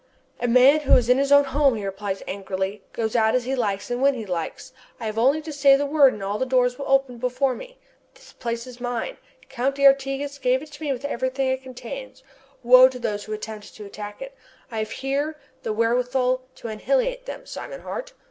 "A 0.39 0.47
man 0.47 0.79
who 0.79 0.95
is 0.97 1.09
in 1.09 1.19
his 1.19 1.31
own 1.31 1.43
home," 1.43 1.75
he 1.75 1.85
replies 1.85 2.23
angrily, 2.27 2.81
"goes 2.91 3.15
out 3.15 3.35
as 3.35 3.43
he 3.45 3.55
likes 3.55 3.91
and 3.91 4.01
when 4.01 4.15
he 4.15 4.25
likes. 4.25 4.73
I 4.99 5.05
have 5.05 5.19
only 5.19 5.43
to 5.43 5.53
say 5.53 5.75
the 5.75 5.85
word 5.85 6.13
and 6.13 6.23
all 6.23 6.39
the 6.39 6.43
doors 6.47 6.75
will 6.79 6.87
open 6.87 7.19
before 7.19 7.53
me. 7.53 7.77
This 8.15 8.33
place 8.33 8.65
is 8.65 8.81
mine. 8.81 9.17
Count 9.47 9.75
d'Artigas 9.75 10.39
gave 10.39 10.63
it 10.63 10.71
to 10.71 10.81
me 10.81 10.91
with 10.91 11.05
everything 11.05 11.49
it 11.51 11.61
contains. 11.61 12.23
Woe 12.63 12.89
to 12.89 12.97
those 12.97 13.25
who 13.25 13.33
attempt 13.33 13.75
to 13.75 13.85
attack 13.85 14.23
it. 14.23 14.33
I 14.71 14.79
have 14.79 14.89
here 14.89 15.37
the 15.61 15.71
wherewithal 15.71 16.41
to 16.55 16.67
annihilate 16.67 17.27
them, 17.27 17.45
Simon 17.45 17.81
Hart!" 17.81 18.13